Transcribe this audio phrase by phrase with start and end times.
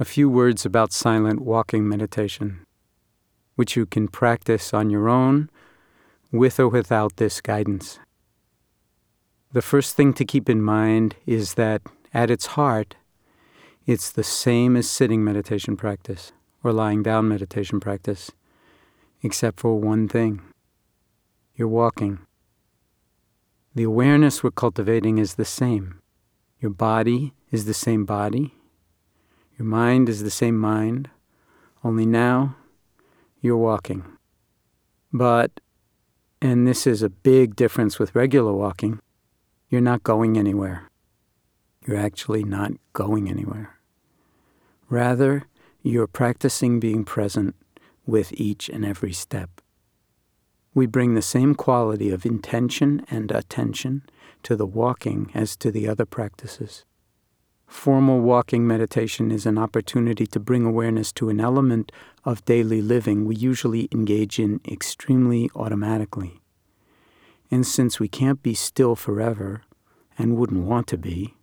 [0.00, 2.64] A few words about silent walking meditation,
[3.56, 5.50] which you can practice on your own
[6.32, 7.98] with or without this guidance.
[9.52, 11.82] The first thing to keep in mind is that
[12.14, 12.96] at its heart,
[13.84, 16.32] it's the same as sitting meditation practice
[16.64, 18.30] or lying down meditation practice,
[19.20, 20.40] except for one thing
[21.54, 22.20] you're walking.
[23.74, 26.00] The awareness we're cultivating is the same.
[26.58, 28.54] Your body is the same body.
[29.60, 31.10] Your mind is the same mind.
[31.84, 32.56] Only now
[33.42, 34.06] you're walking.
[35.12, 35.60] But,
[36.40, 39.00] and this is a big difference with regular walking,
[39.68, 40.88] you're not going anywhere.
[41.86, 43.78] You're actually not going anywhere.
[44.88, 45.44] Rather,
[45.82, 47.54] you're practicing being present
[48.06, 49.60] with each and every step
[50.72, 54.02] we bring the same quality of intention and attention
[54.42, 56.84] to the walking as to the other practices.
[57.70, 61.92] Formal walking meditation is an opportunity to bring awareness to an element
[62.24, 66.42] of daily living we usually engage in extremely automatically.
[67.48, 69.62] And since we can't be still forever,
[70.18, 71.36] and wouldn't want to be,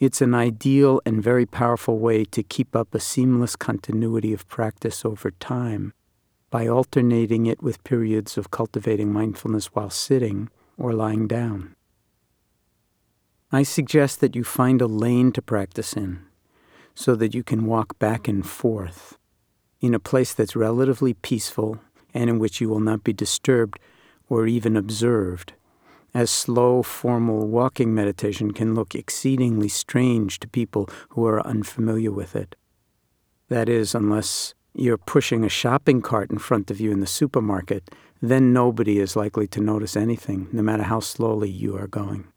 [0.00, 5.04] it's an ideal and very powerful way to keep up a seamless continuity of practice
[5.04, 5.94] over time
[6.50, 11.76] by alternating it with periods of cultivating mindfulness while sitting or lying down.
[13.52, 16.20] I suggest that you find a lane to practice in
[16.94, 19.18] so that you can walk back and forth
[19.80, 21.80] in a place that's relatively peaceful
[22.14, 23.80] and in which you will not be disturbed
[24.28, 25.54] or even observed,
[26.14, 32.36] as slow, formal walking meditation can look exceedingly strange to people who are unfamiliar with
[32.36, 32.54] it.
[33.48, 37.90] That is, unless you're pushing a shopping cart in front of you in the supermarket,
[38.22, 42.28] then nobody is likely to notice anything, no matter how slowly you are going.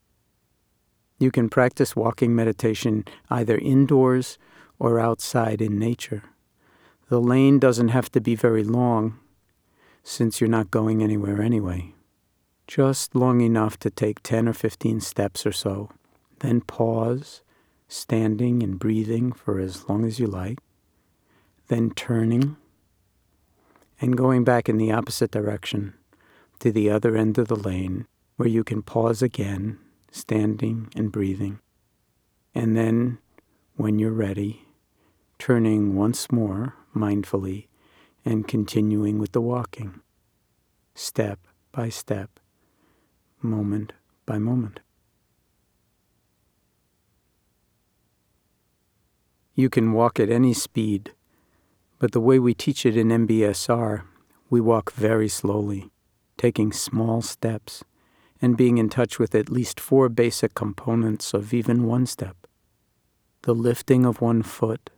[1.23, 4.37] You can practice walking meditation either indoors
[4.77, 6.23] or outside in nature.
[7.07, 9.19] The lane doesn't have to be very long,
[10.03, 11.93] since you're not going anywhere anyway.
[12.67, 15.89] Just long enough to take 10 or 15 steps or so,
[16.39, 17.41] then pause,
[17.87, 20.59] standing and breathing for as long as you like
[21.67, 22.57] then turning
[24.01, 25.93] and going back in the opposite direction
[26.59, 28.05] to the other end of the lane
[28.35, 29.79] where you can pause again,
[30.13, 31.59] standing and breathing.
[32.55, 33.17] And then,
[33.75, 34.65] when you're ready,
[35.39, 37.67] turning once more mindfully
[38.23, 39.99] and continuing with the walking,
[40.95, 41.39] step
[41.73, 42.39] by step,
[43.41, 43.91] moment
[44.25, 44.79] by moment.
[49.55, 51.11] You can walk at any speed
[52.03, 54.03] but the way we teach it in MBSR,
[54.49, 55.89] we walk very slowly,
[56.37, 57.85] taking small steps,
[58.43, 62.35] and being in touch with at least four basic components of even one step
[63.43, 64.89] the lifting of one foot,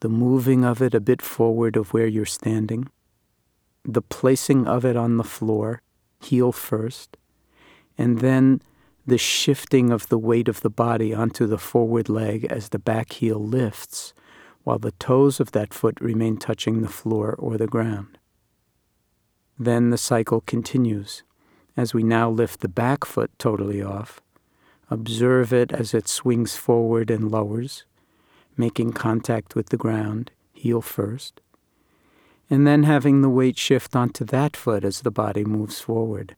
[0.00, 2.86] the moving of it a bit forward of where you're standing,
[3.84, 5.80] the placing of it on the floor,
[6.20, 7.16] heel first,
[7.96, 8.60] and then
[9.06, 13.12] the shifting of the weight of the body onto the forward leg as the back
[13.12, 14.12] heel lifts
[14.64, 18.18] while the toes of that foot remain touching the floor or the ground.
[19.58, 21.22] Then the cycle continues
[21.78, 24.20] as we now lift the back foot totally off.
[24.90, 27.84] Observe it as it swings forward and lowers,
[28.56, 31.40] making contact with the ground, heel first,
[32.50, 36.34] and then having the weight shift onto that foot as the body moves forward.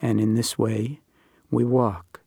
[0.00, 1.00] And in this way,
[1.48, 2.20] we walk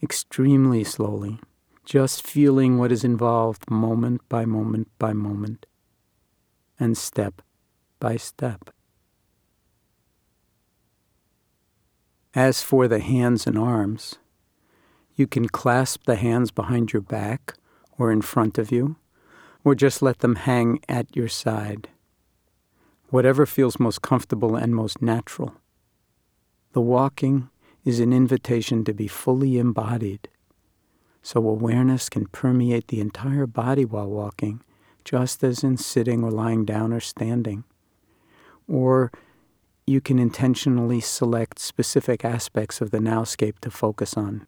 [0.00, 1.40] extremely slowly
[1.84, 5.66] just feeling what is involved moment by moment by moment
[6.78, 7.42] and step
[7.98, 8.70] by step.
[12.34, 14.16] As for the hands and arms,
[15.14, 17.54] you can clasp the hands behind your back
[17.96, 18.96] or in front of you,
[19.62, 21.88] or just let them hang at your side.
[23.10, 25.54] Whatever feels most comfortable and most natural.
[26.72, 27.50] The walking
[27.84, 30.28] is an invitation to be fully embodied
[31.24, 34.60] so awareness can permeate the entire body while walking,
[35.04, 37.64] just as in sitting or lying down or standing.
[38.68, 39.10] Or
[39.86, 44.46] you can intentionally select specific aspects of the nowscape to focus on.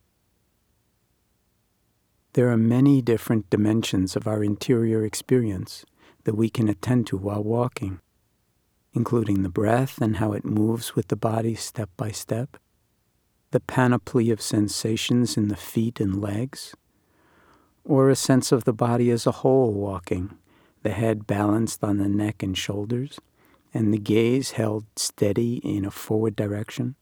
[2.32, 5.84] There are many different dimensions of our interior experience
[6.24, 8.00] that we can attend to while walking,
[8.94, 12.56] including the breath and how it moves with the body step by step
[13.56, 16.74] the panoply of sensations in the feet and legs,
[17.84, 20.36] or a sense of the body as a whole walking,
[20.82, 23.18] the head balanced on the neck and shoulders,
[23.74, 26.96] and the gaze held steady in a forward direction.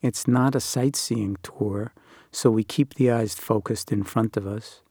[0.00, 1.92] It's not a sightseeing tour,
[2.30, 4.82] so we keep the eyes focused in front of us.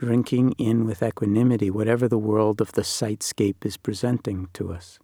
[0.00, 4.98] drinking in with equanimity whatever the world of the sightscape is presenting to us.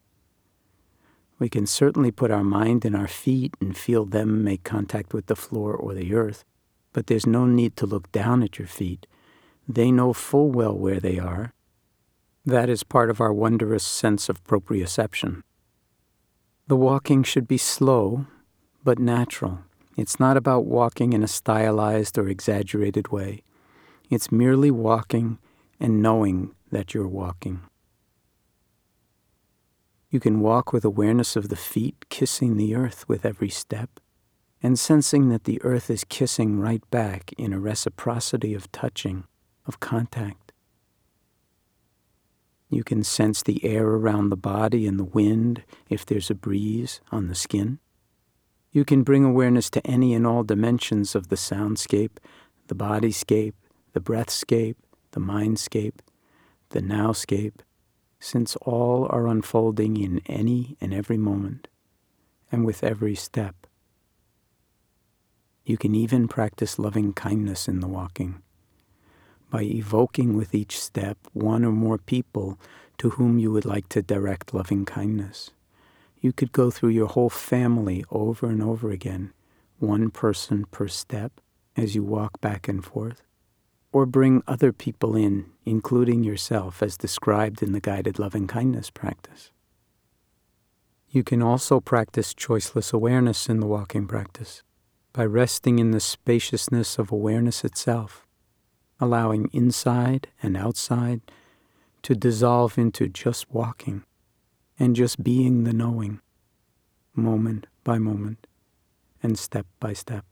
[1.39, 5.27] We can certainly put our mind in our feet and feel them make contact with
[5.27, 6.45] the floor or the earth,
[6.95, 9.07] but there's no need to look down at your feet.
[9.69, 11.53] They know full well where they are.
[12.49, 15.43] That is part of our wondrous sense of proprioception.
[16.69, 18.29] The walking should be slow,
[18.85, 19.63] but natural.
[19.97, 23.43] It's not about walking in a stylized or exaggerated way.
[24.11, 25.39] It's merely walking
[25.81, 27.63] and knowing that you're walking.
[30.09, 33.99] You can walk with awareness of the feet kissing the earth with every step,
[34.63, 39.25] and sensing that the earth is kissing right back in a reciprocity of touching,
[39.67, 40.46] of contact.
[42.69, 47.01] You can sense the air around the body and the wind if there's a breeze
[47.13, 47.79] on the skin.
[48.73, 52.19] You can bring awareness to any and all dimensions of the soundscape,
[52.67, 53.55] the bodyscape,
[53.93, 54.77] the breathscape,
[55.13, 56.01] the mindscape,
[56.71, 57.61] the nowscape,
[58.19, 61.69] since all are unfolding in any and every moment
[62.51, 63.67] and with every step.
[65.65, 68.43] You can even practice loving kindness in the walking
[69.57, 72.61] by evoking with each step one or more people
[72.99, 75.51] to whom you would like to direct loving kindness.
[76.21, 79.33] You could go through your whole family over and over again,
[79.79, 81.41] one person per step,
[81.75, 83.23] as you walk back and forth
[83.93, 89.53] or bring other people in, including yourself, as described in the guided loving kindness practice.
[91.09, 94.63] You can also practice choiceless awareness in the walking practice
[95.15, 98.26] by resting in the spaciousness of awareness itself,
[99.01, 101.21] allowing inside and outside
[102.03, 104.05] to dissolve into just walking
[104.79, 106.21] and just being the knowing,
[107.15, 108.47] moment by moment
[109.23, 110.25] and step by step.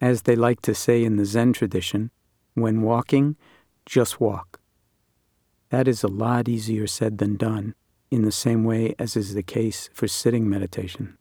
[0.00, 2.10] As they like to say in the Zen tradition,
[2.54, 3.36] when walking,
[3.86, 4.60] just walk.
[5.70, 7.74] That is a lot easier said than done,
[8.10, 11.16] in the same way as is the case for sitting meditation.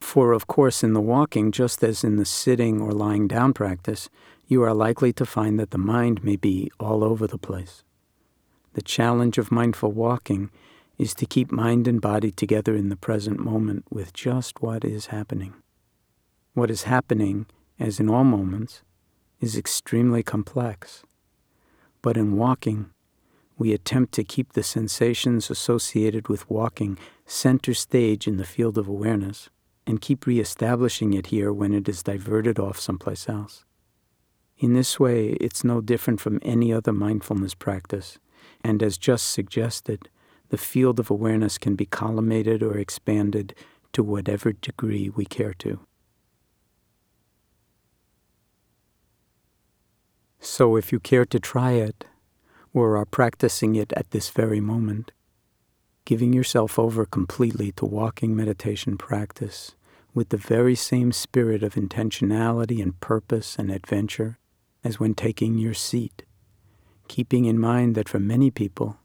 [0.00, 4.08] For, of course, in the walking, just as in the sitting or lying down practice,
[4.46, 7.84] you are likely to find that the mind may be all over the place.
[8.74, 10.50] The challenge of mindful walking
[10.96, 15.06] is to keep mind and body together in the present moment with just what is
[15.06, 15.54] happening.
[16.54, 17.46] What is happening
[17.78, 18.82] as in all moments,
[19.40, 21.02] is extremely complex.
[22.02, 22.90] But in walking,
[23.56, 28.88] we attempt to keep the sensations associated with walking center stage in the field of
[28.88, 29.48] awareness
[29.88, 33.64] and keep reestablishing it here when it is diverted off someplace else.
[34.58, 38.18] In this way, it's no different from any other mindfulness practice,
[38.62, 40.10] and as just suggested,
[40.50, 43.54] the field of awareness can be collimated or expanded
[43.94, 45.80] to whatever degree we care to.
[50.38, 52.04] So, if you care to try it,
[52.74, 55.12] or are practicing it at this very moment,
[56.04, 59.74] giving yourself over completely to walking meditation practice
[60.18, 64.36] with the very same spirit of intentionality and purpose and adventure
[64.82, 66.24] as when taking your seat,
[67.06, 68.96] keeping in mind that for many people,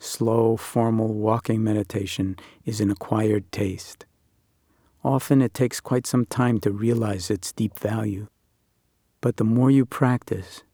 [0.00, 2.34] slow, formal walking meditation
[2.64, 4.06] is an acquired taste.
[5.04, 8.26] Often it takes quite some time to realize its deep value.
[9.20, 10.64] But the more you practice,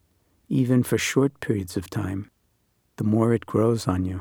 [0.49, 2.31] even for short periods of time,
[2.97, 4.21] the more it grows on you.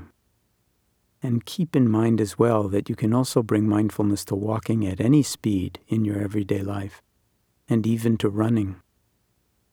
[1.23, 4.99] And keep in mind as well that you can also bring mindfulness to walking at
[4.99, 7.01] any speed in your everyday life,
[7.69, 8.77] and even to running.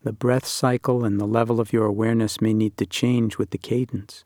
[0.03, 3.59] The breath cycle and the level of your awareness may need to change with the
[3.59, 4.25] cadence,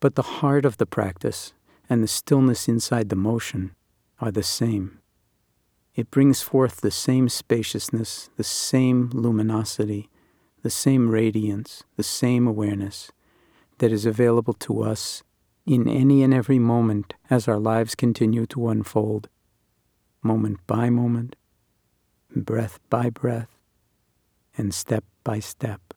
[0.00, 1.52] but the heart of the practice
[1.88, 3.74] and the stillness inside the motion
[4.20, 4.98] are the same.
[5.94, 10.10] It brings forth the same spaciousness, the same luminosity,
[10.62, 13.10] the same radiance, the same awareness
[13.78, 15.22] that is available to us
[15.66, 19.28] in any and every moment as our lives continue to unfold,
[20.22, 21.34] moment by moment,
[22.34, 23.58] breath by breath,
[24.56, 25.95] and step by step.